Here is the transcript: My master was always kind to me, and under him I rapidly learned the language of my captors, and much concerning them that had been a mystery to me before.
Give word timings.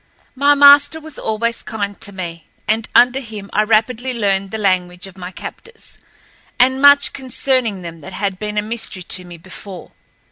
My 0.33 0.55
master 0.55 0.99
was 0.99 1.19
always 1.19 1.61
kind 1.61 2.01
to 2.01 2.11
me, 2.11 2.47
and 2.67 2.89
under 2.95 3.19
him 3.19 3.51
I 3.53 3.61
rapidly 3.61 4.15
learned 4.15 4.49
the 4.49 4.57
language 4.57 5.05
of 5.05 5.15
my 5.15 5.29
captors, 5.29 5.99
and 6.57 6.81
much 6.81 7.13
concerning 7.13 7.83
them 7.83 8.01
that 8.01 8.13
had 8.13 8.39
been 8.39 8.57
a 8.57 8.63
mystery 8.63 9.03
to 9.03 9.23
me 9.23 9.37
before. 9.37 9.91